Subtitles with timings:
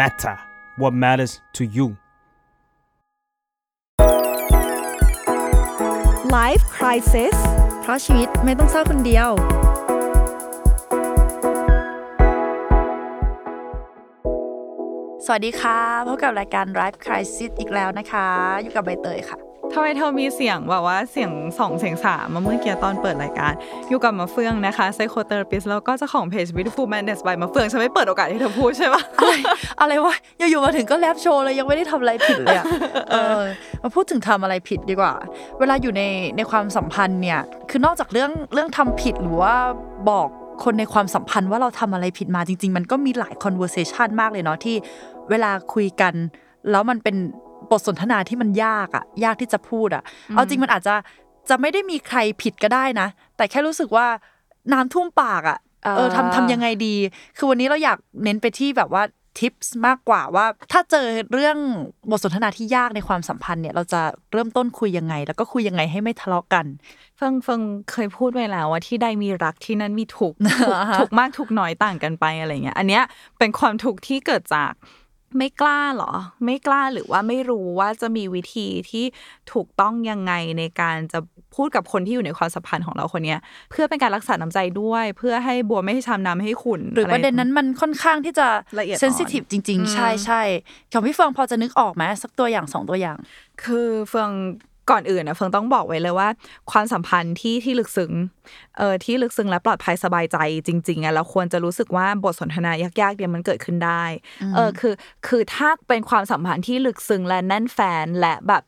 [0.00, 0.36] matter
[0.80, 1.86] what matters to you
[6.38, 7.36] Life Crisis
[7.82, 9.30] เพราะชีวิตไม่ต้องเศร้าคนเดียว
[15.24, 18.28] สวัสดีค่ะ พบกับรายการ Life Crisis อีกแล้วนะคะ
[18.62, 23.52] อยู่กับใบเตยค่ะ ทำไมเธอมีเสียงแบบว่าเสียงสองเสียงสามมาเมื่อกี้ตอนเปิดรายการ
[23.88, 29.32] อยู่กับมาเฟืองนะคะไซโคเทอราปิสแล้วก็เจ้าของเพจ Beautiful Madness by มาเฟืองฉันไม่เปิดโอกาสให้เธอพูดใช่ปะอะไร
[29.80, 32.66] อะไรวะอยู่ๆมาถึงก็แรปโชว์เลยยังไม่ได้ทำอะไรผิดเลยอะ
[33.12, 33.42] เออ
[33.82, 35.14] มาพูดถึงทำอะไรผิดดีกว่า
[35.58, 36.02] เวลาอยู่ใน
[36.36, 39.54] ในความสัมพันธ์เนี่ยคือนอกจากเรื่องเรื่องทำผิดหรือว่า
[40.10, 40.28] บอก
[40.64, 44.76] คนในความสัมพันธ์ว่าเราทำอะไรผิดมาจริง ๆ มันก็มีหลาย conversation มากเลยเนาะที่
[45.30, 46.14] เวลาคุยกัน
[46.70, 47.16] แล้วมันเป็น
[47.70, 50.94] บทสนทนาที่มันยากอะยากที่จะพูดอะเอาจริงมันอาจจะ
[51.48, 54.06] จะไม่ได้มีใครผิดก็ได้นะ แต่แค่รู้สึกว่า
[54.72, 55.58] น้ำท่วมปากอะ
[55.96, 56.94] เออทำทำยังไงดี
[57.36, 59.02] คือวันนี้เราอยากเน้นไปที่แบบว่า
[59.38, 61.56] tips มากกว่าว่า ถ้าเจอเรื่อง
[62.10, 64.00] บทสนทนาที่ยากในความสัมพันธ์เนี่ย เราจะ
[64.32, 66.66] เริ่มต้นคุยยังไง แล้วก็คุยยังไงให้ไม่ทะเลาะกัน
[67.16, 67.60] เฟิงเฟิง
[67.92, 73.02] เคยพูดไว้แล้วว่าที่ใดมีรักที่นั่นมีทุกข์ทุกข์อ่าฮะทุกข์มากทุกข์น้อยต่างกันไปอะไรเงี้ยอันเนี้ย
[73.38, 74.72] เป็นความทุกข์ที่เกิดจาก
[75.38, 76.12] ไม่กล้าเหรอ
[76.44, 79.04] ไม่กล้าหรือว่าไม่รู้ว่าจะมีวิธีที่
[79.52, 81.18] ถูกต้องยังไงในการจะ
[81.56, 83.38] พูดกับคนที่อยู่ในความสัมพันธ์ของเราคนเนี้ย
[83.70, 88.46] เพื่อเป็นการรักษาน้ำใจด้วย เพื่อให้บัวไม่ให้ช้ำน้ำให้ขุ่นหรือประเด็นนั้นมันค่อนข้างที่จะ
[88.78, 90.42] ละเอียดอ่อนเซนซิทีฟจริง ๆ ใช่ใช่
[90.92, 93.16] ของพี่เฟืองพอจะนึกออกไหมสักตัวอย่างสองตัวอย่าง
[93.62, 94.30] คือเฟือง
[94.90, 96.28] ก่อนอื่นนะเฟืองต้องบอกไว้เลยว่า
[96.70, 98.12] ความสัมพันธ์ที่ที่ลึกซึ้ง
[98.78, 104.04] เออที่ลึกซึ้งและปลอดภัยสบายใจจริงๆอะเราควรจะรู้สึกว่าบทสนทนายากๆเนี่ยมันเกิดขึ้นได้
[104.54, 104.94] เออคือ
[105.26, 108.62] คือถ้าเป็นความสัมพันธ์ที่ลึกซึ้งและแน่นแฟนและแบบ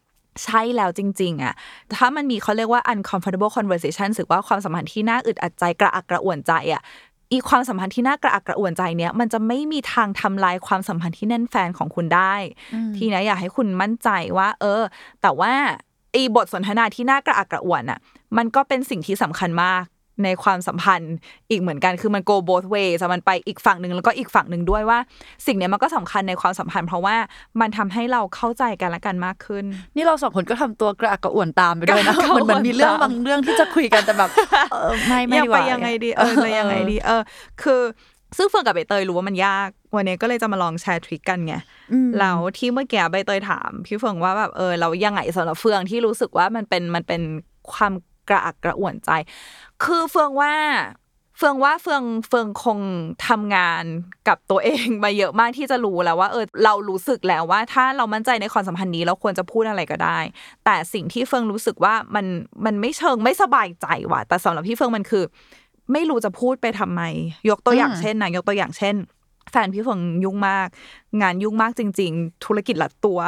[0.44, 1.54] ใช่แล้วจริง ๆ อะ
[1.96, 6.82] ถ้ามันมีเขาเรียกว่า uncomfortable conversation หรือว่าความสัมพันธ์ที่น่าอึดอัดใจกระอักกระอ่วนใจอะ
[7.32, 12.34] อีกความสัมพันธ์ที่น่ากระอักกระอ่วนใจเนี้ยมันจะไม่มีทางทำลายความสัมพันธ์ที่แน่นแฟนของคุณได้
[12.96, 14.08] ทีนี้อยากให้คุณมั่นใจ
[14.38, 14.82] ว่า เออ
[15.22, 15.52] แต่ว่า
[16.12, 17.98] ไอีบทสนทนาที่น่ากระอักกระอ่วนอะ
[18.36, 19.84] มันก็เป็นสิ่งที่สำคัญมาก
[20.24, 21.14] ในความสัมพันธ์
[21.50, 24.98] อีกเหมือนกันคือมัน go both ways อะมันไปอีกฝั่งหนึ่งแล้วก็อีกฝั่งหนึ่งด้วยว่า
[25.46, 27.16] สิ่งเนี้ยมันก็สำคัญในความสัมพันธ์ เพราะว่า
[27.60, 29.64] มันทำให้เราเข้าใจกันและกันมากขึ้น
[29.96, 34.30] นี่เราสองคนก็ทำตัวกระอักกระอ่วนตามไปด้วยนะกระอักกระอ่วนเหมือนเหมือนมีเรื่องตามบางเรื่องที่จะคุยกันแต่แบบ
[34.72, 37.22] เออไม่ไม่อยากดีกไปว่ายังไงดีเออจะยังไงดีเออ
[37.62, 37.80] คือ
[38.36, 41.54] ซึ่งเฟิร์นกับใบเตยรู้ว่ามันยาก วันนี้ก็เลยจะมาลองแชร์ trick กันไง
[42.18, 47.22] แล้วที่เมื่อกี้ใบเตยถามพี่เฟิร์นว่าแบบเออเรายังไงสำหรับเฟืองที่รู้สึกว่ามันเป็นมันเป็น
[47.72, 47.92] ความ
[48.28, 49.10] กระอักกระอ่วนใจ
[49.84, 50.52] คือเฟืองว่า
[51.38, 52.80] เฟืองว่าเฟืองเฟืองคง
[53.28, 53.84] ทำงาน
[54.28, 60.18] กับตัวเองมาเยอะมากที่จะรู้แล้วว่า เออเรารู้สึกแล้วว่า ถ้าเรามั่นใจในความสัมพันธ์นี้เราควรจะพูดอะไรก็ได้
[60.64, 62.26] แต่สิ่งที่เฟืองรู้สึกว่ามัน
[62.64, 65.24] มันไม่เชิงไม่สบายใจว่ะแต่สำหรับพี่เฟืองมันคือ
[65.92, 67.02] ไม่รู้จะพูดไปทำไม
[67.50, 68.96] ยกตัวอย่างเช่นนะยกตัวอย่างเช่น
[69.52, 70.68] แฟนพี่เฟิงยุ่งมาก
[71.22, 73.18] งานยุ่งมากจริง ๆ ธุรกิจหลัดตัว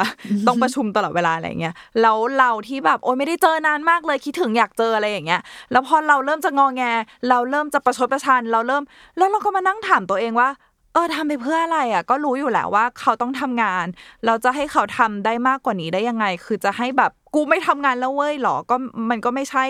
[0.47, 6.83] ต้องประชุมตลอดเวลาอะไรเงี้ยแล้วเราที่แบบโอ๊ยไม่ได้เจอนานมากเลยคิดถึงอยากเจออะไรอย่างเงี้ย แล้วพอเราเริ่มจะงอแง
[7.29, 8.83] เราเริ่มจะประชดประชัน เราเริ่ม
[9.17, 10.49] แล้วเราก็มานั่งถามตัวเองว่า
[10.93, 13.85] เออทำไปเพื่ออะไรอะ ก็รู้อยู่แล้วว่าเขาต้องทำงาน
[14.25, 18.75] เราจะให้เขาทำได้มากกว่านี้ได้ยังไง คือจะให้แบบกูไม่ทำงานแล้วเว้ยหรอ ก็
[19.09, 19.65] มันก็ไม่ใช่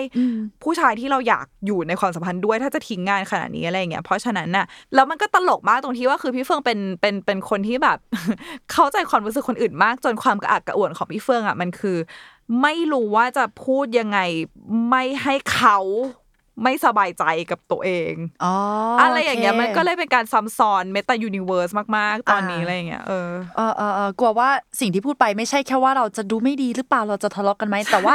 [0.62, 7.98] ผู้ชายที่เราอยากอยู่ในความสัมพันธ์ด้วย ถ้าจะทิ้งงานขนาดนี้อะไรอย่างเงี้ย เพราะฉะนั้นน่ะแล้วมันก็ตลกมากตรงที่ว่าคือพี่เฟืองเป็นเป็นเป็นคนที่แบบ
[8.72, 11.96] เข้าใจความรู้สึกคนอื่นมาก จนความกระอักกระอ่วนของพี่เฟืองอะมันคือ
[12.62, 14.18] ไม่รู้ว่าจะพูดยังไง
[14.88, 15.78] ไม่ให้เขา
[16.62, 18.12] ไม่สบายใจกับตัวเอง
[18.44, 18.54] อ๋อ
[19.00, 24.48] อะไรอย่างเงี้ยโคมันก็เลยเป็นการซ้ำซ้อน meta universe มากๆ ตอนนี้อ่าอะไรอย่างเงี้ยเออเออเออเออกลัวว่า
[24.80, 28.14] สิ่งที่พูดไปไม่ใช่แค่ว่าเราจะดูไม่ดีหรือเปล่าเราจะทะเลาะกันไหมแต่ว่า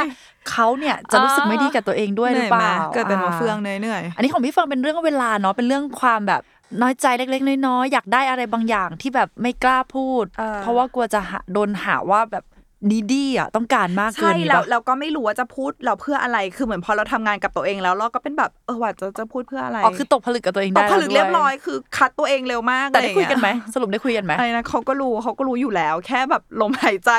[0.50, 6.42] เขาเนี่ยจะรู้สึกไม่ดีกับตัวเองด้วยหรือเปล่านื่ยไหมเกิดมาเป็นเฟืองเหนื่อยอันนี้ของพี่เฟิงเป็นเรื่องเวลาเนาะเป็นเรื่องความแบบ
[6.82, 12.44] น้อยใจเล็กๆน้อยๆอยากได้อะไรบางอย่างที่แบบไม่กล้าพูดเออเพราะว่ากลัวจะหาโดนหาว่าแบบ
[12.92, 27.10] ดีดี้อะต้องการมากเกิใช่นแล้วแบบเราก็ไม่รู้ว่าจะพูดเราเพื่ออะไรคือเหมือนพอเราทำงานกับตัวเองแล้วเราก็เป็นแบบเออว่าจะจะพูดเพื่ออะไรอ๋อคือตกผลึกกับตัวเองตได้กผลึกแวด้วเรียบร้อยคือคัดตัวเองเร็วมากแต่ได้คุยกันไหมอะรางเงี้สรุปได้คุยกันไหมอะไรนะเขาก็รู้เขาก็รู้อยู่แล้ว แค่แบบลมหายใจ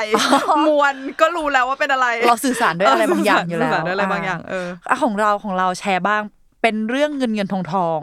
[0.66, 6.22] มวนก็รู้แล้วว่าเป็นอะไร เราสื่อสารด้วยอะไรบางอย่างอยู่แล้วสื่สรด้วยอะไรบางอย่างเอออะของเราของเราแชร์บ้าง
[6.62, 8.00] เป็นเรื่องเงินเงินทองทอง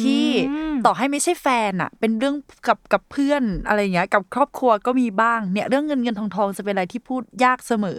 [0.00, 0.26] ที่
[0.86, 2.34] ต่อให้ไม่ใช่แฟนอะเป็นเรื่อง
[2.68, 7.98] กับกับเพื่อนอะไรอย่างเงี้ยกับครอบครัวก็มีบ้างเนี่ยเรื่องเงินเงินทองทองจะเป็นอะไรที่พูดยากเสมอ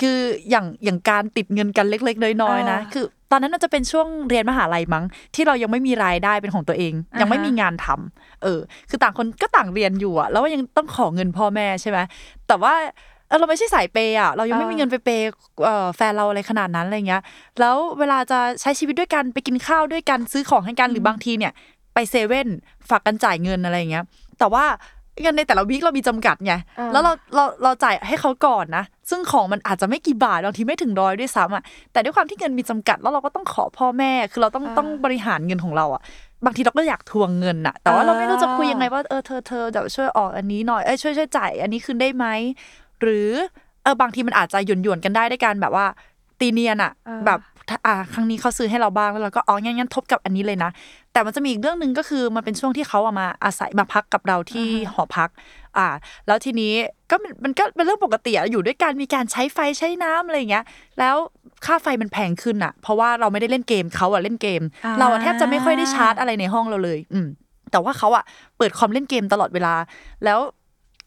[0.00, 0.16] คือ
[0.50, 5.04] อย่างอย่างการติดเงินกันเล็ก ๆ น้อยๆนะอ่าคือตอนนั้นน่าจะเป็นช่วงเรียนมหาลัยมั้ง
[5.34, 8.60] ที่เรายังไม่มีรายได้เป็นของตัวเองอ่าฮะยังไม่มีงานทำเออ
[8.90, 11.98] คือต่างคนก็ต่างเรียนอยู่อะแล้วยังต้องขอเงินพ่อแม่ใช่ไหม
[12.46, 15.26] แต่ว่าเออเราไม่ใช่สายเปย์อะเรายังไม่มีเงินไปเปย์
[15.64, 17.22] เอ่อแฟนเราอะไรขนาดนั้นอะไรเงี้ย
[17.60, 21.52] แล้วเวลาจะใช้ชีวิตด้วยกันไปกินข้าวด้วยกันซื้อของให้กันหรือบางทีเนี่ย
[21.94, 22.48] ไปเซเว่น
[22.88, 24.04] ฝากกันจ่ายเงินอะไรอย่างเงี้ย
[24.38, 24.64] แต่ว่า
[25.22, 36.02] เงินในแต่ละวีคเรามีจำกัดไงเออแล้วเราเราเราจ่ายให้เขาก่อนนะซึ่งของมันอาจจะไม่กี่บาทบางทีไม่ถึงร้อยด้วยซ้ำอะแต่ด้วยความที่เงินมีจำกัด แล้วเราก็ต้องขอพ่อแม่คือเราต้องต้องบริหารเงินของเราอะ
[36.44, 42.26] บางทีเราก็อยากทวงเงินน่ะแต่ว่าเราไม่รู้จะคุยยังไงว่าเออเธอเธอเดี๋ยวช่วยออกอันนี้หน่อยเอ้ยช่วยช่วยจ่ายอันนี้คืนได้ไหม
[43.04, 43.30] หรือ
[43.82, 45.86] เออบางทีมันอาจจะหยวนหยวนๆกันได้ด้วยการแบบว่า
[46.40, 50.70] ตีเนียนอะเออแบบถ้าอ่าครั้งนี้เขาซื้อให้เราบ้างแล้วเราก็อ๋องั้นงั้นทบกับอันนี้เลยนะ
[51.12, 55.30] แต่มันจะมีอีกเรื่องหนึ่งก็คือมันเป็นช่วงที่เขาเอามาอาศัยมาพักกับเราที่หอพัก
[55.76, 55.86] อ่า
[56.26, 56.72] แล้วทีนี้
[57.10, 60.64] ก็มันมันก็เป็นเรื่องปกติอะอยู่ด้วยกันมีการใช้ไฟใช้น้ำอะไรอย่างเงี้ย
[60.98, 61.16] แล้ว
[61.66, 67.26] ค่าไฟมันแพงขึ้นอะเพราะว่าเราไม่ได้เล่นเกมเขาอะเล่นเกมอ่าเราอะแทบจะไม่ค่อยได้ชาร์จอะไรในห้องเราเลย อืม
[67.70, 68.24] แต่ว่าเขาอะ
[68.56, 69.74] เปิดคอมเล่นเกมตลอดเวลา
[70.24, 70.38] แล้ว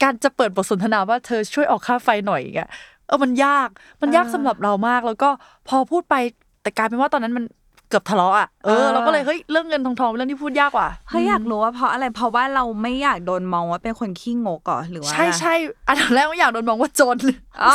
[0.02, 2.70] การจะเปิดบทสนทนาว่าเธอช่วยออกค่าไฟหน่อยอย่างเงี้ย
[3.06, 3.68] เออมันยาก
[4.02, 5.30] มันยากสำหรับเรามากแล้วก็
[5.68, 6.14] พอพูดไป
[6.62, 7.44] แต่กลายเป็นว่าตอนนั้นมัน
[7.88, 15.54] เกือบทะเลาะอะเออเราก็เลยเฮ้ยเรื่องเงินทองทองเป็นเรื่องที่พูดยากกว่าเฮ้ยอยากรู้ว่าเพราะอะไรเพราะว่าเราไม่อยากโดนมองว่าเป็นคนขี้งกก่อหรือว่าใช่ใช่
[15.88, 17.18] อันดับแรกว่าอยากโดนมองว่าจน
[17.62, 17.72] อ๋อ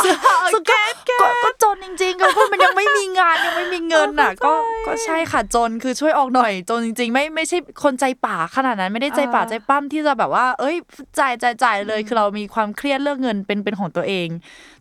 [0.53, 0.77] ซึ่งก็
[1.21, 4.53] ก็ก็จนจริงๆก็เพราะมันยังไม่มีงานยังไม่มีเงินน่ะ ก็
[4.87, 10.75] ก็ใช่ค่ะจนคือช่วยออกหน่อยจนจริง ๆ ไม่ไม่ใช่คนใจป่าขนาดนั้นไม่ได้ใจป่าอ่าใจปั้มที่จะแบบว่า เอ้ย
[11.19, 14.27] จ่ายจ่ายจ่ายเลยคือเรามีความเครียดเรื่องเงินเป็นเป็นของตัวเอง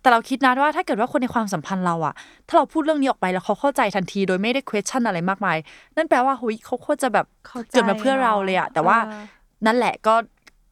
[0.01, 2.15] แต่เราคิดนะว่าถ้าเกิดว่าคนในความสัมพันธ์เราอะ
[2.53, 5.57] ถ้าเราพูดเรื่องนี้ออกไปแล้วเขาเข้าใจทันทีโดยไม่ได้ question อะไรมากมาย
[5.97, 9.25] นั่นแปลว่าเฮ้ยเขาโคตรจะแบบเข้าใจเกิดมาเพื่อเราเลยอะแต่ว่าเออ
[9.67, 10.15] นั่นแหละก็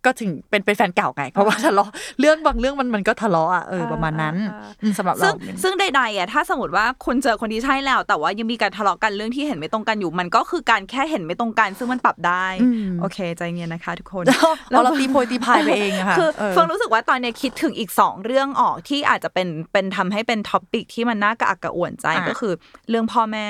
[0.05, 14.25] ก็ถึงเป็นเป็นแฟนเก่าไง เพราะว่าทะเลาะเรื่องบางเรื่องมันมันก็ทะเลาะอะเออประมาณนั้นอ่าอืมสำหรับซึ่เรางซึ่งใดๆอะถ้าสมมติว่าคุณเจอคนที่ใช่แล้ว แต่ว่ายังมีการทะเลาะกันเรื่องที่เห็นไม่ตรงกันอยู่ มันก็คือการแค่เห็นไม่ตรงกัน ซึ่งมันปรับได้อืมโอเค ใจเย็นนะคะ ทุกคน
[14.71, 22.53] เราเราตีโพยตีพายไปเองอะค่ะคือเออเฟิงรู้สึกว่าตอนเนี้ยคิดถึงอีกสองเรื่องออกที่อาจจะเป็นเป็นทำให้เป็น topic ที่มันน่ากระอักกระอ่วนใจอะก็คือ
[22.89, 23.47] เรื่องพ่อแม่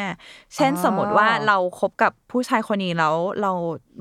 [0.55, 3.53] เช่นอ๋อสมมติว่าเราคบกับผู้ชายคนนี้แล้วเรา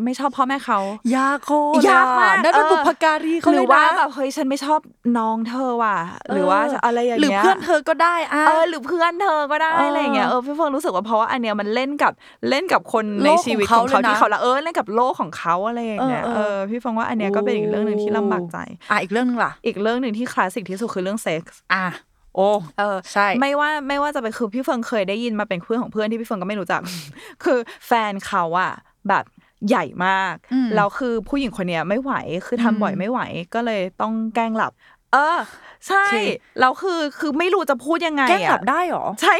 [0.04, 0.80] ไม่ชอบพ่อแม่เขา
[1.16, 4.80] ยากโคตรยากมากนั่นเป็นเออบุพการีเขาเลยนะหรือว่าแบบเฮ้ยฉันไม่ชอบ
[5.18, 5.98] น้องเธอว่ะ
[6.34, 12.14] หรือว่าอะไรอย่างเงี้ยหรือเพื่อนเธอก็ได้อะเออหรือเพื่อนเธอก็ได้เออออะไรอย่างเงี้ยเออพี่เฟิร์นรู้สึกว่าเพราะว่าอันเนี้ยมันเล่นกับ
[12.50, 18.58] เล่นกับคนในโลกของชีวิตเขาของเขาเลยนะที่เขาละเออเล่นกับโลกของเขาอะไรอย่างเงี้ยเออเอเอออพี่เฟิร์นว่าอันเนี้ยก็เป็นอีกเรื่องหนึ่งที่ลำบากใจ
[18.92, 21.86] อะอีกเรื่องหนึ่งล่ะ อีกเรื่องหนึ่งที่คลาสสิกที่สุดคือเรื่องเซ็กส์อะ
[22.36, 22.50] โอ้
[22.80, 26.82] เออใช่ไม่ว่าไม่ว่าจะเป็นคือพี่เฟิร์นเคยได้ยินมาเป็นเพื่อนของเพื่อนที่พี่เฟิร์นก็ไม่รู้จัก
[27.44, 28.72] คือแฟนเขาอะ
[29.10, 29.24] แบบ
[29.68, 32.14] ใหญ่มากอืมแล้วคือผู้หญิงคนเนี้ยไม่ไหว
[32.46, 33.22] คือทำอืมบ่อยไม่ไหว
[33.54, 34.72] ก็เลยต้องแกล้งหลับ
[35.14, 35.40] เออ
[35.88, 36.18] ใช่โอเค
[36.60, 39.34] แล้วคือคือไม่รู้จะพูดยังไงแกล้งหลับอะได้เหรอใช่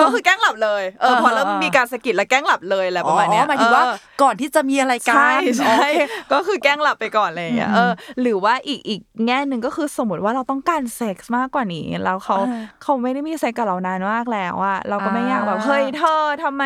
[0.00, 6.00] ก็คือแกล้งหลับเลยเออพอเริ่มอ่ามีมีการสะกิดแล้วแกล้งหลับเลยอะไรประมาณเนี้ยอ๋อหมายถึงว่าเออก่อนที่จะมีอะไรกันใช่ใช่โอเค
[6.32, 16.64] ก็คือแกล้งหลับไปก่อนอะไรอย่างเงี้ยอืมเออหรือว่าอีกอีกแง่หนึ่งก็คือสมมติว่าเราต้องการเซ็กส์มากกว่านี้แล้วเขาอ่าเขาไม่ได้มีเซ็กกับเรานานมากแล้วอะเราก็ไม่อยากแบบอ่าเฮ้ยเธอทำไม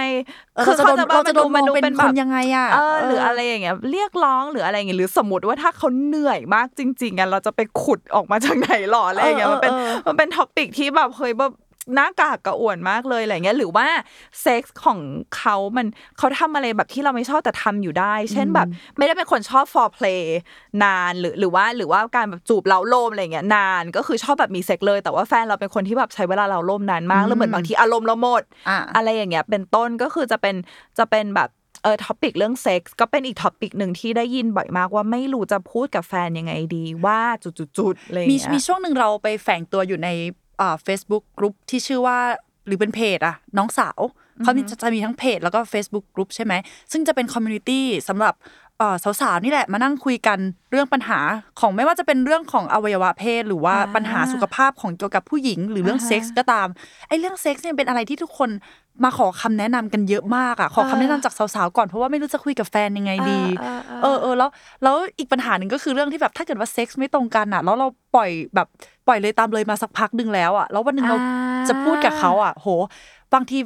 [0.56, 11.54] เออเราจะโดนเราจะโดนมองเป็นแบบคนยังไงอะเออหรืออะไรอย่างเงี้ยเรียกร้องหรืออะไรอย่างเงี้ยหรือสมมติว่าถ้าเขาเหนื่อยมากจริงๆอะเราจะไปขุดออกมาจากไหนหรออะไรอย่างเงี้ยมันเป็นเออเออมันเป็น topic ที่แบบเฮ้ยแบบ
[11.94, 13.86] น่ากระอักกระอ่วนมากเลยอะไรเงี้ยหรือว่า
[14.40, 14.98] เซ็กส์ของ
[15.36, 15.86] เขามัน
[16.18, 20.22] เขาทำอะไรแบบที่เราไม่ชอบแต่ทำอยู่ได้ เช่นแบบ ไม่ได้เป็นคนชอบ foreplay
[20.84, 30.54] นานหรือหรือว่าหรือว่าการแบบจูบเล้าโลมอะไรเงี้ยนานก็คือชอบแบบมีเซ็กเลย แต่ว่าแฟนเราเป็นคนที่แบบใช้เวลาเล้าโลมนานมากแล้วเหมือนบางทีอารมณ์เราหมดอะอะไรอย่างเงี้ยเป็นต้นก็คือจะเป็น
[30.98, 31.48] จะเป็นแบบ
[31.82, 40.08] เออ topic เรื่องเซ็กส์ก็เป็นอีก topic หนึ่งที่ได้ยินบ่อยมากว่าไม่รู้จะพูดกับแฟนยังไงดีว่าจุดๆๆอะไรอย่างเงี้ยมีมีช่วงหนึ่งเราไปแฝงตัวอยู่ใน
[40.60, 42.18] อ่า Facebook กลุ่มที่ชื่อว่า
[42.66, 44.00] หรือเป็นเพจอะน้องสาว
[44.42, 46.52] เขามีจะจะมีทั้งเพจแล้วก็ Facebook กลุ่มใช่ไหม
[46.92, 48.34] ซึ่งจะเป็น community สำหรับ
[48.78, 50.38] เอ่อสาวๆนี่แหละมานั่งคุยกัน
[50.70, 51.20] เรื่องปัญหา
[51.60, 56.68] ของไม่ว่าจะเป็นเรื่องของอวัยวะเพศ หรือว่าอ่าปัญหาสุขภาพของเกี่ยวกับผู้หญิง หรือเรื่องอ่าฮะเซ็กส์ก็ตาม
[57.08, 58.50] ไอ้เรื่องเซ็กส์เนี่ยเป็นอะไรที่ทุกคน
[59.04, 64.50] มาขอคำแนะนำกันเยอะมากอะขอคำแนะนำจากสาวๆก่อนเพราะว่าไม่รู้จะคุยกับแฟนยังไงดีอ่าอ่าเออเออแล้ว
[64.82, 68.66] แล้วอีกปัญหาหนึ่งก็คือเรื่องที่แบบถ้าเกิดว่าเซ็กส์ไม่ตรงกันอะ แล้วเราปล่อยแบบ
[69.06, 72.68] ปล่อยเลยตามเลยมาสักพักหนึ่งแล้วอะแล้ววันหนึ่งเราอ่าจะพูดกับเขาอะ โห
[73.34, 73.58] บางที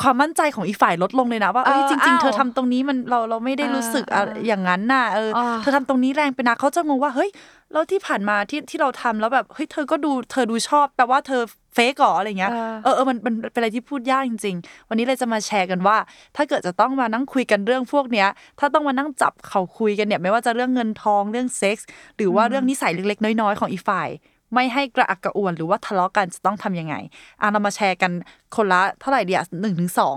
[0.00, 7.30] ความมั่นใจของอีกฝ่ายลดลงเลยนะว่าเอ้ยเออจริงอ้าวๆเธอทำตรงนี้มันเราเราไม่ได้รู้สึกอะเอออย่างนั้นน่ะเอออ่าเธอทำตรงนี้แรงไปนะเขาจะงงว่าเฮ้ย
[7.72, 11.42] แล้วที่ผ่านมาที่ที่เราทำแล้วแบบเฮ้ยเธอก็ดูเธอดูชอบแปลว่าเธอ
[11.74, 15.96] เฟกเหรออะไรเงี้ยเออเออเออมันมันเป็นอะไรที่พูดยากจริง ๆ วันนี้เลยจะมาแชร์กันว่า
[16.36, 18.28] ถ้าเกิดจะต้องมานั่งคุยกันเรื่องพวกเนี้ย
[18.58, 24.10] ถ้าต้องมานั่งจับเขาคุยกันเนี่ย ไม่ว่าจะเรื่องเงินทองเรื่องเซ็กส์หรือว่าเรื่องนิสัยเล็กๆ น้อยๆ ของอีกฝ่าย
[24.54, 26.94] ไม่ให้กระอักกระอ่วนหรือว่าทะเลาะกันจะต้องทำยังไง
[27.40, 28.12] อะเรามาแชร์กัน
[28.56, 30.16] คนละเท่าไหร่เดียวหนึ่งถึงสอง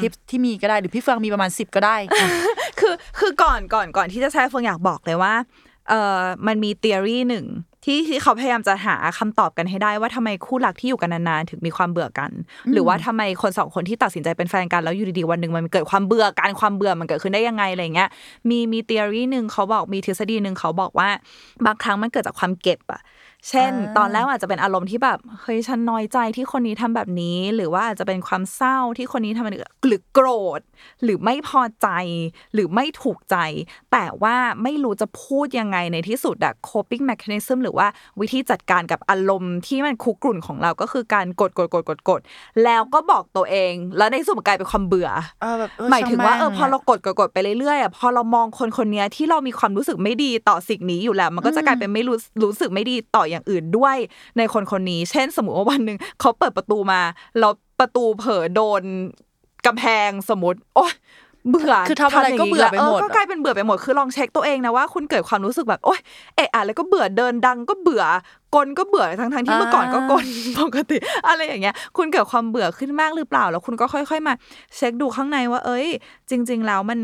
[0.00, 2.28] ทิปที่มีก็ได้หรือพี่เฟืองมีประมาณสิบก็ได้อะ
[2.80, 5.34] คือคือก่อนก่อนก่อนที่จะแชร์เฟิงอยากบอกเลยว่า
[5.88, 7.44] เออมันมี theory หนึ่ง
[7.84, 12.30] ที่ที่เขาพยายามจะหาคำตอบกันให้ได้ว่าทำไมคู่รักที่อยู่กันนานๆถึงมีความเบื่อกัน
[12.72, 18.08] หรือว่าทำไมคนสองคนที่ตัดสินใจเป็นแฟนกันแล้วอยู่ดีๆวันหนึ่งมันเกิดความเบื่อการความเบื่อมันเกิดขึ้นได้ยังไงอะไรเงี้ย
[18.48, 21.08] มีมีทฤษฎีหนึ่งเขาบอกมีทฤษฎีหนึ่งเขาบอกว่า
[21.66, 23.00] บางครั้งมันเกิดจากความเก็บอะ
[23.48, 30.60] เช่น ตอนแรกอาจจะเป็นอารมณ์ที่แบบเฮ้ยฉันน้อยใจที่คนนี้ทำแบบนี้ หรือว่าอาจจะเป็นความเศร้าที่คนนี้ทำแบบนี้หรือโกรธ
[31.04, 31.88] หรือไม่พอใจ
[32.54, 33.36] หรือไม่ถูกใจ
[33.92, 37.86] แต่ว่าไม่รู้จะพูดยังไงในที่สุดอะ coping mechanism หรือว่า
[38.20, 42.20] วิธีจัดการกับอารมณ์ที่มันคุกรุ่นของเราก็คือการกดกดกดกดกด
[42.64, 45.08] แล้วก็บอกตัวเอง แล้วในที่สุดมันกลายเป็นความเบื่อ
[45.42, 53.96] เออแบบเออหมายถึงว่าช่เออพอเราแม่งกดกดกดไปเรื่อยๆอะพอเรามองคนคนเนี้ยที่เรามีความรู้สึกไม่ดีต่อสิ่งนี้อยู่แล้ว มันก็จะกลายเป็นไม่รู้รู้สึกไม่ดีต่ออย่างอื่นด้วย
[54.38, 57.00] ในคนคนนี้ เช่น สมมติว่าวันหนึ่งเขาเปิดประตูมา
[57.38, 58.82] แล้วประตูเผลอโดน
[59.66, 60.94] กำแพงสมมติ โอ๊ย
[61.50, 66.00] เบื่อคือทำอะไรก็เบื่อไปหมดก็กลายเป็นเบื่อไปหมดคือลองเช็คตัวเองนะว่าคุณเกิดความรู้สึกแบบโอ๊ย
[66.36, 68.04] เอะอะแล้วก็เบื่อเดินดังก็เบื่อ
[68.54, 70.24] กลก็เบื่อทั้งทั้งๆที่เมื่อก่อนก็กล
[70.60, 70.96] ปกติ
[71.28, 74.34] อะไรอย่างเงี้ย คุณเกิดความเบื่อขึ้นมากหรือเปล่า แล้วคุณก็ค่อย ๆ มา
[74.76, 75.86] เช็คดูข้างในว่า เอ้ย
[76.30, 76.98] จริง ๆ แล้วมัน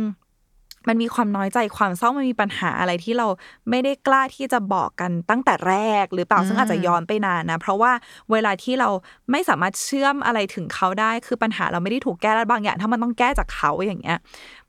[0.89, 3.27] มันมีความน้อยใจความเศร้ามันมีปัญหาอะไรที่เรา
[3.71, 7.93] ไม่ได้กล้าที่จะบอกกันตั้งแต่แรก หรือเปล่าซึ่งอาจจะย้อนไปนานนะ เพราะว่า
[8.33, 8.89] เวลาที่เรา
[9.31, 14.19] ไม่สามารถเชื่อมอะไรถึงเขาได้ คือปัญหาเราไม่ได้ถูกแก้แล้วบางอย่าง ถ้ามันต้องแก้จากเขาอย่างเงี้ย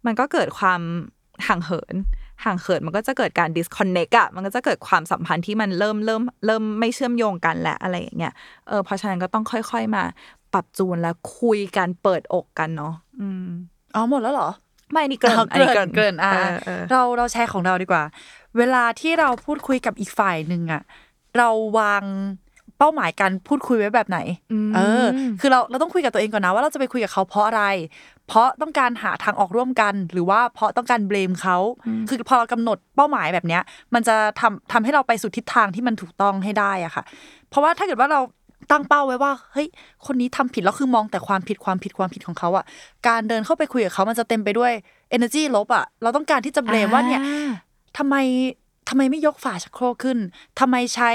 [0.05, 0.81] มันก็เกิดความ
[1.47, 1.95] ห่างเหิน
[2.43, 8.33] ห่างเหินมันก็จะเกิดการ disconnect อะมันก็จะเกิดความสัมพันธ์ที่มันเริ่มเริ่มเริ่มไม่เชื่อมโยงกันแหละอะไรอย่างเงี้ย
[8.67, 10.03] เออ เพราะฉะนั้นก็ต้องค่อย ๆมา
[10.53, 13.47] ปรับจูนแล้วคุยกันเปิดอกกันเนาะ อืม
[13.95, 14.49] อ๋อหมดแล้วเหรอ
[14.91, 18.03] ไม่นี่เกินเอาอันนี้เกินเกินอ่าเออเออเราเราแชร์ของเราดีกว่า
[18.57, 20.81] เวลาที่เราพูดคุยกับอีกฝ่ายหนึ่งอะ
[21.37, 22.03] เราวาง
[22.77, 24.19] เป้าหมายการพูดคุยไว้แบบไหน
[24.75, 25.05] เออ
[25.39, 27.63] คือเราเราต้องคุยกับตัวเองก่อนนะว่าเราจะไปคุยกับเขาเพราะอะไร
[28.27, 31.57] เพราะต้องการหาทางออกร่วมกัน หรือว่าเพราะต้องการเบลมเขา
[32.09, 33.61] คือพอเรากำหนดเป้าหมายแบบเนี้ย
[33.93, 37.03] มันจะทำทำให้เราไปสู่ทิศทางที่มันถูกต้องให้ได้อะค่ะ
[37.49, 38.19] เพราะว่าถ้าเกิดว่าเรา
[38.69, 39.67] ตั้งเป้าไว้ว่าเฮ้ย
[40.05, 42.65] คนนี้ทำผิดแล้วคือมองแต่ความผิดความผิดความผิดของเขาอะ
[43.07, 44.71] การเดินเข้าไปคุยกับเขามันจะเต็มไปด้วย
[45.15, 47.21] energy ลบอะเราต้องการที่จะเบลมว่าเนี่ย
[47.97, 48.15] ทำไม
[48.89, 50.17] ทำไมไม่ยกฝาชักโครกขึ้น
[50.59, 51.11] ทำไมใช้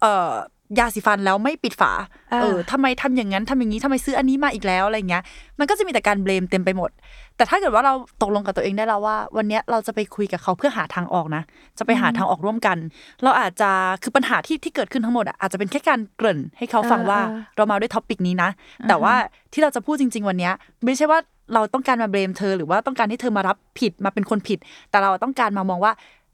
[0.00, 0.32] เอ่อ
[0.78, 1.92] ยาสีฟันแล้วไม่ปิดฝา
[2.32, 5.22] อ่าเออทำไมทำอย่างนั้นทำอย่างนี้ทำไมซื้ออันนี้มาอีกแล้วอะไรเงี้ย
[5.58, 6.90] มันก็จะมีแต่การเบลมเต็มไปหมด
[7.36, 11.42] แต่ถ้าเกิดว่าเราตกลงกับตัวเองได้แล้วว่า วันเนี้ยเราจะไปคุยกับเขาเพื่อหาทางออกนะ
[11.78, 12.76] จะไปหาทางออกร่วมกัน
[13.22, 13.70] เราอาจจะ
[14.02, 18.50] คือปัญหาที่ที่เกิดขึ้นทั้งหมดอะอาจจะเป็นแค่การเกริ่นให้เขาฟังว่าเออเออเรามาด้วยท็อปิกนี้นะ
[18.88, 19.14] แต่ว่า
[19.52, 20.52] ที่เราจะพูดจริง ๆ วันเนี้ย
[20.84, 21.18] ไม่ใช่ว่า
[21.54, 24.58] เราต้องการมาเบลมเธอหรือว่าต้องการให้เธอมารับผิดมาเป็นคนผิด
[24.90, 25.92] แต่เราต้องการมามองว่า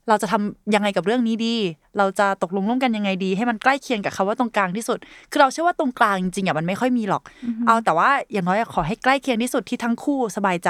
[0.09, 1.55] เราจะทำยังไงกับเรื่องนี้ดี
[1.97, 4.97] เราจะตกลงร่วมกันยังไงดี ให้มันใกล้เคียงกับคำว่าตรงกลางที่สุด
[5.31, 7.23] คือเราเชื่อว่าตรงกลางจริงๆอะมันไม่ค่อยมีหรอก
[7.67, 10.69] เอาแต่ว่าอย่างน้อยอะขอให้ใกล้เคียงที่สุดที่ทั้งคู่สบายใจ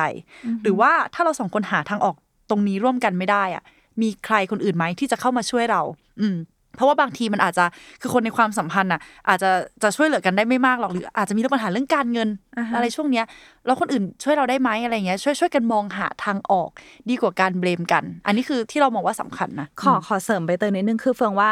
[0.64, 2.16] หรือว่าถ้าเราสองคนหาทางออก
[2.50, 3.64] ตรงนี้ร่วมกันไม่ได้อะ
[4.02, 5.82] มีใครคนอื่นไหมที่จะเข้ามาช่วยเรา
[6.20, 6.36] อืม
[6.76, 7.66] เพราะว่าบางทีมันอาจจะ
[8.02, 9.50] คือคนในความสัมพันธ์อะ อาจจะ
[9.84, 13.26] จะช่วยเหลือกันได้ไม่มากหรอกหรือ อาจจะมีเรื่องปัญหาเรื่องการเงินอ่าฮะอะไรช่วงเนี้ย
[13.66, 16.70] แล้วคนอื่นช่วยเราได้ไหมอะไรเงี้ยช่วยช่วยกันมองหาทางออก
[17.10, 21.50] ดีกว่าการเบลมกัน อันนี้คือที่เรามองว่าสำคัญนะขอขอเสริมไปเตยนิดนึงคือเฟิงว่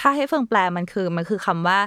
[0.00, 1.78] ถ้าให้เฟิงแปลมันคือมันคือคำว่า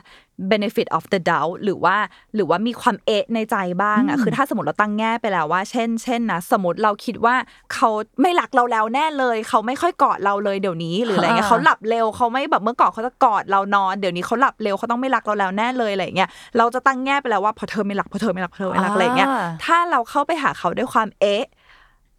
[0.52, 1.96] benefit of the doubt หรือว่า
[2.36, 7.36] หรือว่ามีความเอะในใจบ้างอะคือถ้าสมมติเราตั้งแง่ไปแล้วว่า เช่น เช่นนะสมมติเราคิดว่า
[7.74, 7.90] เขา
[8.22, 21.46] ไม่รักเราแล้วแน่เลย เขาไม่ค่อยกอดเราเลยเดี๋ยวนี้หรืออะไรเงี้ยอ่าเขาหลับเร็วเขาไม่แบบเมื่อก่อนเขาจะกอดเรานอนเดี๋ยวนี้เขาหลับเร็วเขาต้องไม่รักเราแล้วแน่เลยอะไรเงี้ยเราจะตั้งแง่ไปแล้วว่าพอเธอไม่รักพอเธอไม่รักพอเธอไม่รักอะไรเงี้ยอ่าถ้าเราเข้าไปหาเขาด้วยความเอ๊ะ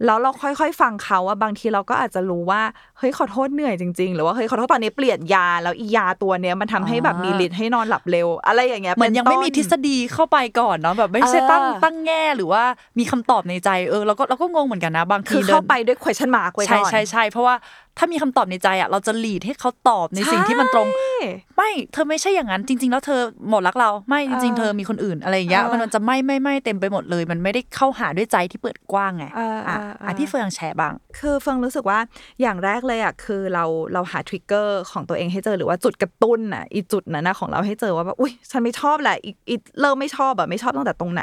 [0.05, 2.63] แล้วเราค่อยๆ ฟังเขาว่าบางทีเราก็อาจจะรู้ว่า
[2.99, 12.63] เฮ้ยขอโทษเหนื่อยจริง ๆ หรือว่าเฮ้ยขอโทษตอนนี้เปลี่ยนยาแล้วอียาตัวเนี้ยมันทำให้แบบมีฤทธิ์ให้นอนหลับเร็ว อะไรอย่างเงี้ยเหมือนยังไม่มีป็ทฤษฎีเข้าไปก่อนเนาะแบบไม่ใช่ตั้งเออตั้งแง่หรือว่า
[12.99, 17.55] มีคำตอบในใจเออเราก็เราก็งงเหมือนกันนะ บางทีคือดินเข้าไปด้วย question mark ไว้ก่ใช่อนใช่ใช่เพราะว่า
[17.99, 21.17] ถ้ามีคำตอบในใจอะเราจะหลีดให้เขาตอบในสิ่งที่มันตรงใช่
[21.57, 31.99] ไม่เธอไม่ใช่อย่างนั้นจริง ๆ แล้วเธอหมดรักเราไม่จริง ๆเออเธอมีคนอื่นอะไรอย่างเงี้ยเออมันมันจะไม่ไม่ไม่เต็มไปหมดเลย มันไม่ได้เข้าหาด้วยใจที่เปิดกว้างไงเอออ่อะเออเอออ่อะพี่เฟืองแชร์บ้าง คือเฟิงรู้สึกว่า
[32.41, 41.23] อย่างแรกเลยอะคือเราเราหาทริกเกอร์ของตัวเองให้เจอหรือว่าจุดกระตุ้นอะอีจุดนั้นนะของเราให้เจอว่าแบบอุ้ยฉันไม่ชอบแหละอีอีเริ่มไม่ชอบแบบไม่ชอบตั้งแต่ตรงไหน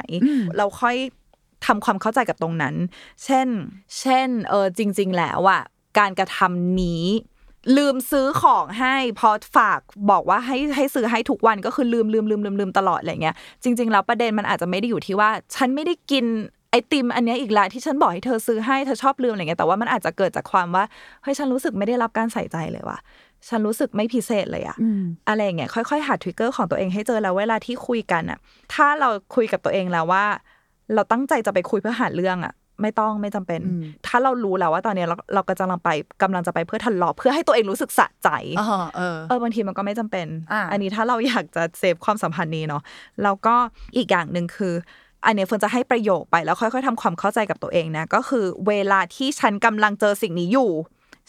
[0.58, 0.96] เราค่อย
[1.66, 2.74] ทำความเข้าใจกับตรงนั้น
[3.24, 3.48] เช่น
[4.00, 5.62] เช่น เออจริง ๆ แล้วอะ
[5.98, 7.04] การกระทำนี้
[7.76, 16.24] ลืมซื้อของให้พอฝากบอกว่าให้ให้ซื้อให้ทุกวันก็คือลืมลืมลืมลืมลืมตลอดอะไรเงี้ยจริง ๆ แล้วประเด็นมันอาจจะไม่ได้อยู่ที่ว่า ฉันไม่ได้กิน
[16.70, 20.84] ไอติมอันเนี้ยอีกแล้วที่ฉันบอกให้เธอซื้อให้เธอชอบลืมอะไรเงี้ยแต่ว่ามันอาจจะเกิดจากความว่า
[21.22, 22.98] เฮ้ยฉันรู้สึกไม่ได้รับการใส่ใจเลยว่ะ
[23.48, 24.76] ฉันรู้สึกไม่พิเศษเลยอะ
[25.28, 28.38] อะไรอย่างเงี้ยค่อยๆหาทริกเกอร์ของตัวเองให้เจอแล้วเวลาที่คุยกันอะ
[28.74, 30.24] ถ้าเราคุยกับตัวเองแล้วว่า
[30.94, 35.90] เราตั้งใจจะไปคุยเพื่อหาเรื่องอะ ไม่ต้องไม่จำเป็นอืมถ้าเรารู้แล้วว่าตอนเนี้ยเราเราก็จะกำลังไป
[36.22, 38.28] กำลังจะไปเพื่อทะเลาะเพื่อให้ตัวเองรู้สึกสะใจ
[38.60, 38.66] อ๋อ
[38.96, 42.82] เออเออบางทีมันก็ไม่จำเป็นอ่านนี้ถ้าเราอยากจะเซฟความสัมพันธ์นี้เนาะ
[43.22, 43.54] แล้วก็
[43.96, 44.74] อีกอย่างหนึ่งคือ
[45.24, 50.70] อันเนี้ยเฟิร์นจะให้ประโยคไปแล้วค่อยๆทำความเข้าใจกับตัวเองนะ ก็คือเวลาที่ฉันกำลังเจอสิ่งนี้อยู่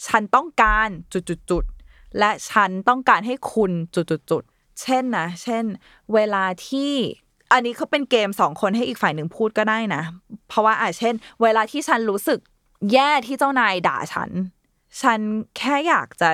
[0.08, 5.63] ฉันต้องการจุดๆๆและฉันต้องการให้คุณจุดๆๆเช่นนะ เช่น
[6.13, 6.94] เวลาที่
[7.54, 10.01] อันนี้เขาเป็นเกมสองคนให้อีกฝ่ายหนึ่งพูดก็ได้นะ
[10.50, 12.39] เพราะว่าอะเช่น เวลาที่ฉันรู้สึก
[12.94, 14.30] แย่ที่เจ้านายด่าฉัน
[15.01, 15.20] ฉัน
[15.58, 16.30] แค่อยากจะ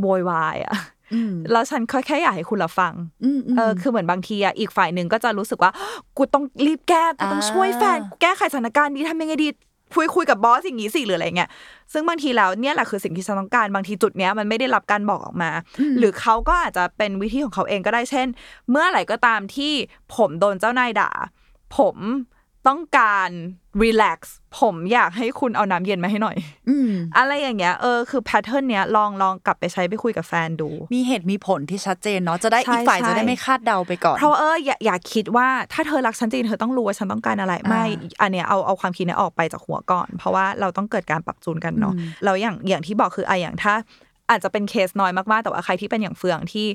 [0.00, 0.74] โวยวายอะ
[1.14, 2.92] อืมแล้วฉันแค่อยากให้คุณรับฟัง
[3.24, 5.72] อืมเออคือเหมือนบางทีอะอีกฝ่ายหนึ่งก็จะรู้สึกว่า
[6.16, 9.48] กูต้องรีบแก้ กูต้องช่วยแฟนอ่าแก้ไขสถานการณ์นี้ทำยังไงดี
[9.94, 11.50] คุยคุยกับบอสอย่างนี้สิหรืออะไรเงี้ย
[11.92, 15.50] ซึ่งบางทีแล้วเนี่ยแหละคือสิ่งที่ฉันต้องการบางทีจุดเนี้ยมันไม่ได้รับการบอกออกมา
[15.98, 18.26] หรือเขาก็อาจจะเป็นวิธีของเขาเองก็ได้เช่น
[18.70, 19.72] เมื่อไหร่ก็ตามที่
[20.16, 21.10] ผมโดนเจ้านายด่า
[21.76, 21.96] ผม
[22.68, 23.30] ต้องการ
[23.82, 26.36] relax ผมอยากให้คุณเอาน้ำเย็นมาให้หน่อย
[26.68, 37.84] อืมอะไรอย่างเงี้ยเออคือ pattern เนี้ยลองลองกลับไปใช้ไปคุยกับแฟนดู มีเหตุมีผลที่ชัดเจนเนาะจะได้ใช่อีกฝ่ายใช่จะได้ไม่คาดเดาไปก่อน เพราะว่าเอออย่าอย่าคิดว่าถ้าเธอรักฉันจริงเธอต้องรู้ว่าฉันต้องการอะไรอ่าไม่
[38.22, 43.74] อันเนี้ยเอาเอาความคิดเนี้ยออกไปจากหัวก่อน เพราะว่าเราต้องเกิดการปรับจูนกันเนาะอืมแล้วอย่างอย่างที่บอกคือไอะอย่างถ้า
[44.30, 46.66] อาจจะเป็นเคสน้อยมากๆแต่ว่าใครที่เป็นอย่างเฟืองที่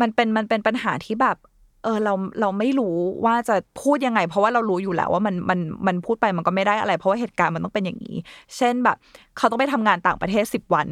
[0.00, 1.36] มันเป็นมันเป็นปัญหาที่แบบ
[1.84, 8.16] เออเราเราไม่รู้ว่าจะพูดยังไง เพราะว่าเรารู้อยู่แล้วว่ามันมันมันพูดไปมันก็ไม่ได้อะไร เพราะว่าเหตุการณ์มันต้องเป็นอย่างนี้
[8.56, 8.96] เช่นแบบ
[9.36, 10.88] เขาต้องไปทำงานต่างประเทศสิบวัน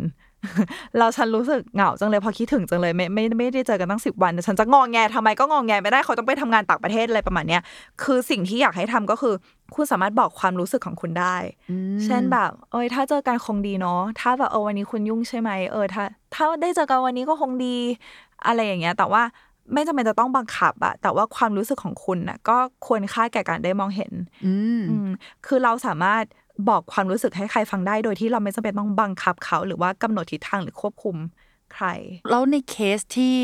[0.99, 7.63] เราฉันรู้สึกเหงาจังเลยพอคิดถึงจังเลยไม่ไม่ไม่ได้เจอกันตั้งสิบวันแต่ฉันจะงองแงทำไมก็งองแงไม่ได้เขาต้องไปทำงานต่างประเทศอะไรประมาณเนี้ย
[8.03, 9.35] คือสิ่งที่อยากให้ทำก็คือ
[9.75, 11.37] คุณสามารถบอกความรู้สึกของคุณได้
[12.05, 17.77] เช่นแบบ เอยถ้าเจอกันคงดีเนาะถ้าแบบเออวันนี้คุณยุ่งใช่ไหมเออถ้า ถ้าได้เจอกันวันนี้ก็คงดี
[18.47, 19.23] อะไรอย่างเงี้ย แต่ว่า
[19.73, 24.13] ไม่จำเป็นจะต้องบังคับอะแต่ว่าความรู้สึกของคุณน่ะก็ควรค่าแก่การได้มองเห็น
[24.47, 25.09] อืมอืม
[25.47, 26.25] คือเราสามารถ
[26.69, 31.17] บอกความรู้สึกให้ใครฟังได้โดยที่เราไม่จำเป็นต้องบังคับเขา หรือว่ากำหนดทิศทางหรือควบคุม
[31.75, 31.87] ใคร
[32.31, 33.37] แล้วในเคสที่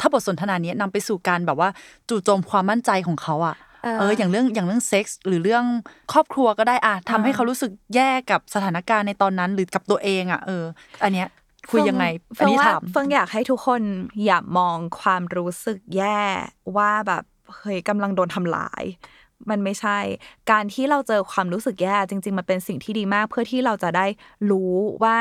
[0.00, 1.68] ถ้าบทสนทนานี้นำไปสู่การแบบว่า
[2.08, 5.64] จู่โจมความมั่นใจของเขาอะเออเอออย่างเรื่องอย่างเรื่องเซ็กส์หรือเรื่อง
[6.12, 10.64] ครอบครัวก็ได้อะทำให้อ่าเขารู้สึกแย่กับสถานการณ์ในตอนนั้น หรือกับตัวเองอะเออ
[11.02, 11.28] อันเนี้ย
[11.70, 13.82] คุยยังไงเฟิอันงนี้ว่าถามเฟิงอยากให้ทุกคน
[14.24, 16.20] อย่ามองความรู้สึกแย่
[16.76, 17.22] ว่าแบบ
[17.56, 18.84] เฮ้ยกำลังโดนทำลาย
[19.50, 19.98] มันไม่ใช่
[20.50, 24.06] การที่เราเจอความรู้สึกแย่จริง ๆ มันเป็นสิ่งที่ดีมาก เพื่อที่เราจะได้
[24.50, 24.72] รู้
[25.04, 25.18] ว่า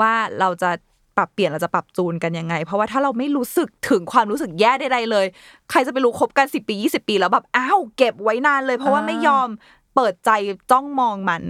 [0.00, 0.70] ว่าเราจะ
[1.16, 5.26] ปรับเปลี่ยนเราจะปรับจูนกันยังไง เพราะว่าถ้าเราไม่รู้สึกถึงความรู้สึกแย่ใดๆเลย
[5.70, 9.48] ใครจะไปรู้คบกัน10ปี20ปี แล้วแบบอ้าวเก็บไว้นานเลย เพราะว่าอ่าไม่ยอม
[9.94, 10.30] เปิดใจ
[10.70, 11.42] จ้องมองมัน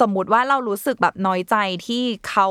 [0.00, 1.56] สมมุติว่าเรารู้สึกแบบน้อยใจ
[1.86, 2.48] ที่เขา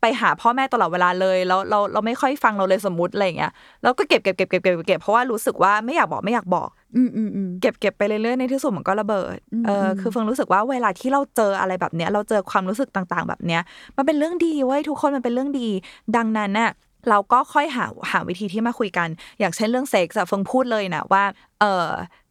[0.00, 13.62] ไปหาพ่อแม่ตลอดเวลาเลยแล้วเราเราไม่ค่อยฟังเราเลยสมมติอะไรอย่างเงี้ยแล้วก็เก็บเก็บเก็บเก็บเก็บเก็บเพราะว่ารู้สึกว่าไม่อยากบอกไม่อยากบอกอืมอืมอืมเก็บเก็บไปเรื่อยๆในที่สุดมันก็ระเบิดอืมเอออมคือเฟิงรู้สึกว่าเวลาที่เราเจออะไรแบบเนี้ย เราเจอความรู้สึกต่างๆ แบบเนี้ย
[13.96, 15.68] มันเป็นเรื่องดีเว้ยทุกคนมันเป็นเรื่องดี
[16.16, 16.70] ดังนั้นน่ะ
[17.10, 19.08] เราก็ค่อยหาหาวิธีที่มาคุยกัน
[19.38, 21.24] อย่างเช่นเรื่องเซ็กส์อะเฟิงพูดเลยนะว่า
[21.60, 21.88] เออ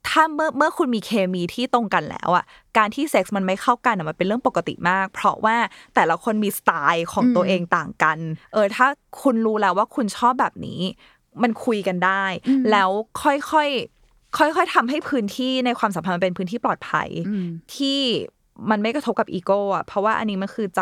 [0.10, 2.46] ถ้าเมื่อเมื่อคุณมีเคมีที่ตรงกันแล้วอะ
[2.78, 5.56] การที่เซ็กส์มันไม่เข้ากันอะมันเป็นเรื่องปกติมาก เพราะว่า
[5.96, 8.18] แต่ละคนมีสไตล์ของตัวเองต่างกัน
[8.54, 8.88] เออ ถ้า
[9.22, 10.82] คุณรู้แล้วว่าคุณชอบแบบนี้
[11.44, 12.24] มันคุยกันได้
[12.72, 12.90] แล้ว
[13.24, 13.34] ค่อ
[13.68, 18.00] ยๆค่อยๆทำให้พื้นที่ในความสัมพันธ์มันเป็นพื้นที่ปลอดภัยอืมที่
[18.70, 20.82] มันไม่กระทบกับอีโก้อะเพราะว่าอันนี้มันคือใจ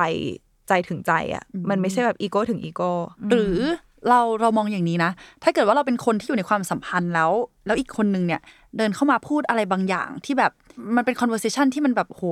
[0.67, 2.91] ใจถึงใจอะมันไม่ใช่แบบอีโก้ถึงอีโก้
[3.29, 3.57] หรือ
[4.09, 5.11] เราเรามองอย่างนี้นะ
[5.43, 7.31] ถ้าเกิดว่าเราเป็นคนที่อยู่ในความสัมพันธ์แล้ว
[7.65, 8.41] แล้วอีกคนนึงเนี่ย
[8.77, 10.51] เดินเข้ามาพูดอะไรบางอย่างที่แบบ
[10.95, 12.23] มันเป็น conversation ที่มันแบบโห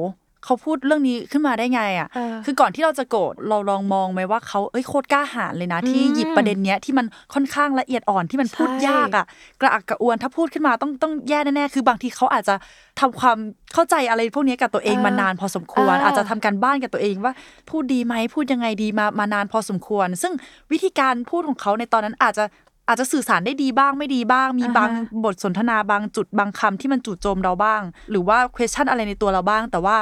[0.45, 9.25] เขาพูดเรื่องนี้ขึ้นมาได้ไงอะเออคือก่อนที่เราจะโกรธเราลองมองไหมว่าเขาเอ้ยโคตรกล้าหาญเลยนะ ที่อืมหยิบประเด็นเนี้ยที่มันค่อนข้างละเอียดอ่อนที่มันพูดใช่ยากอะ
[9.61, 12.55] กระอักกระอ่วนถ้าพูดขึ้นมาต้องต้องแย่แน่ๆคือบางทีเขาอาจจะ
[12.99, 13.37] ทำความ
[13.73, 17.33] เข้าใจอะไรพวกนี้กับตัวเองมานานพอสมควร อาจจะทำการบ้านกับตัวเองว่า
[17.69, 20.33] พูดดีไหมพูดยังไงดีมามานานพอสมควร ซึ่ง
[20.71, 22.43] วิธีการพูดของเขาในตอนนั้นอาจจะ
[22.87, 24.91] อาจจะสื่อสารได้ดีบ้างไม่ดีบ้าง มีอ่าฮะบาง
[25.23, 29.97] บทสนทนาบางจุดบางคำที่มันจู่โจมเราบ้าง หรือว่า question อะไรในตัวเราบ้าง แต่ว่า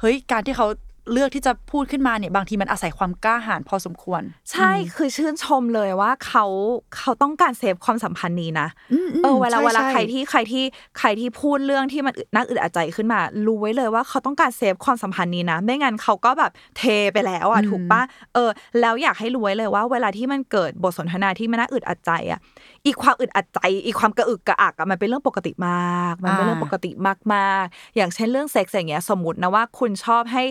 [0.00, 0.66] เฮ้ยการที่เขา
[1.12, 6.44] เลือกที่จะพูดขึ้นมาเนี่ยบางทีมันอาศัยความกล้าหาญพอสมควร ใช่คือชื่นชมเลยว่าเขา
[6.96, 10.64] เขาต้องการเซฟความสัมพันธ์นี้นะอืมอืมเออเวลาใช่เวลาใช่ใครที่ใครที่
[10.98, 18.02] ใครที่พูดเรื่องที่มันอึดน่าอึดอัดใจขึ้นมา รู้ไว้เลยว่าเขาต้องการเซฟความสัมพันธ์นี้นะ ไม่งั้นเขาก็แบบเทไปแล้วอะถูกปะ
[18.34, 22.40] เออ แล้วอยากให้รู้ไว้เลยว่า เวลาที่มันเกิดบทสนทนาที่มันน่าอึดอัดใจอะ
[22.86, 26.90] อีกความอึดอัดใจ อีกความกระอึกกระอักอะมันเป็นเรื่องปกติมาก มันเป็นเรื่องปกติ
[27.34, 30.44] มากๆ อย่างเช่นเรื่องเซ็กซ์อย่างเงี้ยสมมตินะว่าคุณชอบให้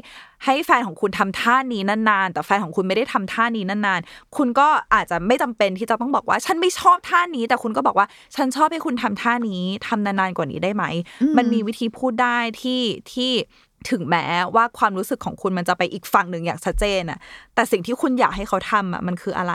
[0.45, 10.83] ให้แฟนของคุณทำท่านี้นานๆ แต่แฟนของคุณไม่ได้ทำท่านี้นานๆ คุณก็อาจจะไม่จำเป็นที่จะต้องบอกว่า ฉันไม่ชอบท่านี้ แต่คุณก็บอกว่า ฉันชอบให้คุณทำท่านี้ทำนานๆกว่านี้ได้ไหม
[11.37, 12.81] มันมีวิธีพูดได้ที่
[13.13, 13.31] ที่
[13.91, 17.19] ถึงแม้ว่าความรู้สึกของคุณมันจะไปอีกฝั่งหนึ่งอย่างชัดเจนอะ
[17.55, 19.53] แต่สิ่งที่คุณอยากให้เขาทำอะมันคืออะไร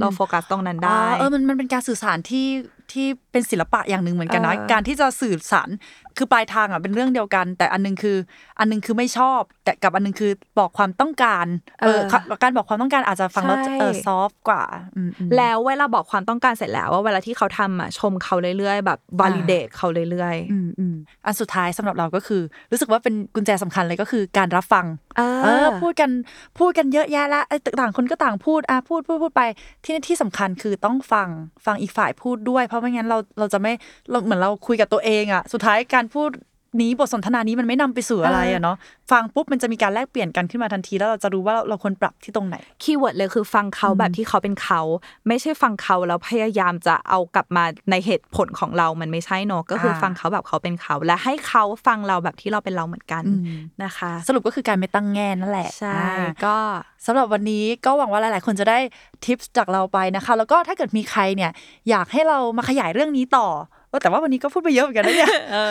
[0.00, 2.46] เราโฟกัสตรงนั้นได้อ่าเออมันมันเป็นการสื่อสารที่
[2.92, 5.68] ที่เป็นศิลปะอย่างหนึ่งเหมือนกันนะเออการที่จะสื่อสาร
[6.16, 8.16] คือปลายทางอะเป็นเรื่องเดียวกัน แต่อันหนึงคือ
[8.58, 11.46] อันหนึงคือไม่ชอบ แต่กับอันหนึงคือบอกความต้องการ
[11.80, 12.00] เออ
[12.42, 14.64] การบอกความต้องการอาจจะฟังแล้วใช่เออซอฟกว่า
[14.96, 20.94] อืมอืมแล้วเวลาบอกความต้องการเสร็จแล้วว่าเวลาที่เขาทำอะชมเขาเรื่อยๆแบบ validate เขาเรื่อยอืมอืม
[21.26, 26.10] อันสุดท้ายสำหรับเราก็คือ รู้สึกว่าเป็นกุญแจสำคัญเลยก็คือการรับฟังๆเอเออพูดกัน
[26.58, 29.42] พูดกันเยอะแยะละไอ้ต่างคนก็ต่างพูดอะพูดพูดพูดไป
[29.84, 31.28] ที่ที่สำคัญคือต้องฟัง
[31.66, 33.72] ฟังอีกฝ่ายพูดด้วยเพราะไม่งั้นเราเราจะไม่
[34.10, 36.30] เราเหมือนเราคุยกับตัวเองอะสุดท้ายการพูด
[36.80, 38.76] นี้บทสนทนานี้มันไม่นำไปสู่อะไรอะเนาะ
[39.10, 44.80] ฟังปุ๊บมันจะมีการแลกเปลี่ยนกันขึ้นมาทันที แล้วเราจะรู้ว่าเราเราควรปรับที่ตรงไหนคีย์เวิร์ดเลยคือฟังเขาแบบที่เขาเป็นเขา
[45.28, 56.56] ไม่ใช่ฟังเขาแล้วพยายามจะเอากลับมาในเหตุผลของเรามันไม่ใช่เนอะก็คืออาฟังเขาแบบเขาเป็นเขา และให้เขาฟังเราแบบที่เราเป็นเราเหมือนกันอืมนะคะ สรุปก็คือการไม่ตั้งแง่นั่นแหละใช่อ่าก็
[57.06, 58.78] สำหรับวันนี้ก็หวังว่าหลาย ๆ คนจะได้
[59.24, 61.50] ทิปส์จากเราไปนะคะ แล้วก็ถ้าเกิดมีใครเนี่ย
[61.90, 63.48] อยากให้เรามาขยายเรื่องนี้ต่อ
[63.90, 65.30] เออแต่ว่าวันนี้ก็พูดไปเยอะเหมือนกันนะเนี่ย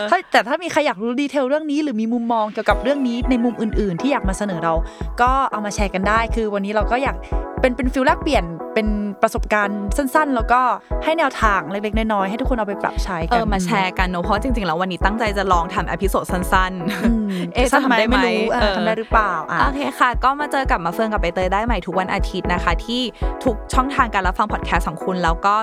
[0.10, 4.74] ถ้าแต่ถ้ามีใครอยากรู้ detail เรื่องนี้ หรือมีมุมมองเกี่ยวกับเรื่องนี้ในมุมอื่น ๆ ที่อยากมาเสนอเรา
[5.22, 7.16] ก็เอามาแชร์กันได้ คือวันนี้เราก็อยาก
[7.62, 8.44] เป็นเป็น feel แลกเปลี่ยน
[8.74, 8.88] เป็น
[9.22, 10.62] ประสบการณ์สั้นๆ แล้วก็
[11.04, 16.72] ให้แนวทางเล็กๆ น้อยๆ ให้ทุกคนเอาไปปรับใช้เอกันอมาแชร์กันเนอะเพราะจริงๆ แล้ววันนี้ตั้งใจจะลองทำ episode สั้น
[17.04, 23.02] อืมๆเอ๊ะจะสั้นทำได้ไหมไม่รู้อะเออทำได้หรือเปล่าอะโอเคค่ะ ก็มาเจอกับมาเฟืองกับใบเตยได้ใหม่ทุกวันอาทิตย์นะคะ ที่
[23.44, 25.56] ทุกช่องทางการรับฟังพอดแคสต์ของคุณแล้วก็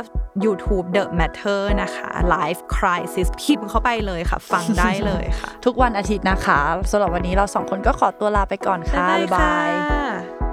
[0.44, 10.45] YouTube The Matter นะคะ Life Crisis พิมพ์เข้าไปเลยค่ะ ฟังได้เลยค่ะ ทุกวันอาทิตย์นะคะสำหรับวันนี้เราสองคนก็ขอตัวลาไปก่อนค่ะบ๊ายบายค่ะ